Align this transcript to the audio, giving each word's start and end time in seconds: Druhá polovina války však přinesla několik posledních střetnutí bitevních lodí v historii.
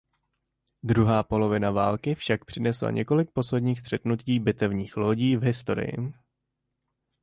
Druhá 0.83 1.23
polovina 1.23 1.71
války 1.71 2.15
však 2.15 2.45
přinesla 2.45 2.91
několik 2.91 3.31
posledních 3.31 3.79
střetnutí 3.79 4.39
bitevních 4.39 4.97
lodí 4.97 5.37
v 5.37 5.43
historii. 5.43 6.13